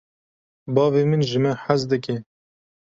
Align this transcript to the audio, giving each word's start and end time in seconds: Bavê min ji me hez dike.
Bavê 0.75 1.01
min 1.09 1.21
ji 1.29 1.39
me 1.43 1.51
hez 1.63 1.81
dike. 1.89 2.15